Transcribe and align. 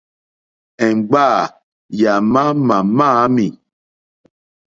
Èŋɡbâ 0.85 1.25
yà 1.99 2.13
má 2.31 2.43
màmâ 2.67 3.05
ámì. 3.23 3.47